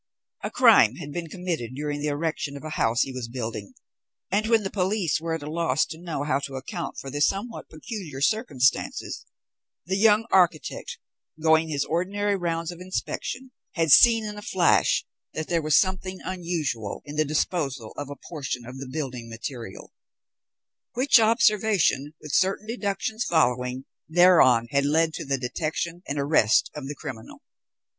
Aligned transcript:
A 0.43 0.49
crime 0.49 0.95
had 0.95 1.11
been 1.11 1.29
committed 1.29 1.75
during 1.75 2.01
the 2.01 2.07
erection 2.07 2.57
of 2.57 2.63
a 2.63 2.71
house 2.71 3.01
he 3.03 3.11
was 3.11 3.27
building, 3.27 3.75
and, 4.31 4.47
when 4.47 4.63
the 4.63 4.71
police 4.71 5.21
were 5.21 5.35
at 5.35 5.43
a 5.43 5.47
loss 5.51 5.85
to 5.85 5.99
know 6.01 6.23
how 6.23 6.39
to 6.39 6.55
account 6.55 6.97
for 6.97 7.11
the 7.11 7.21
somewhat 7.21 7.69
peculiar 7.69 8.19
circumstances, 8.19 9.27
the 9.85 9.97
young 9.97 10.25
architect, 10.31 10.97
going 11.39 11.69
his 11.69 11.85
ordinary 11.85 12.35
rounds 12.35 12.71
of 12.71 12.79
inspection, 12.79 13.51
had 13.73 13.91
seen 13.91 14.25
in 14.25 14.39
a 14.39 14.41
flash 14.41 15.05
that 15.35 15.49
there 15.49 15.61
was 15.61 15.77
something 15.79 16.17
unusual 16.25 17.03
in 17.05 17.15
the 17.15 17.23
disposal 17.23 17.93
of 17.95 18.09
a 18.09 18.15
portion 18.15 18.65
of 18.65 18.79
the 18.79 18.89
building 18.91 19.29
material; 19.29 19.93
which 20.93 21.19
observation, 21.19 22.15
with 22.19 22.33
certain 22.33 22.65
deductions 22.65 23.23
following 23.23 23.85
thereon, 24.09 24.67
had 24.71 24.83
led 24.83 25.13
to 25.13 25.23
the 25.23 25.37
detection 25.37 26.01
and 26.07 26.17
arrest 26.17 26.71
of 26.73 26.87
the 26.87 26.95
criminal. 26.95 27.43